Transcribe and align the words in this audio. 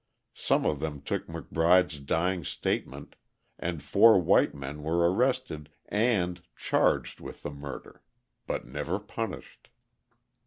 Some 0.33 0.65
of 0.65 0.79
them 0.79 1.01
took 1.03 1.27
McBride's 1.27 1.99
dying 1.99 2.43
statement, 2.43 3.15
and 3.59 3.83
four 3.83 4.19
white 4.19 4.55
men 4.55 4.81
were 4.81 5.13
arrested 5.13 5.69
and 5.89 6.41
charged 6.55 7.19
with 7.19 7.43
the 7.43 7.51
murder; 7.51 8.01
but 8.47 8.65
never 8.65 8.97
punished. 8.97 9.69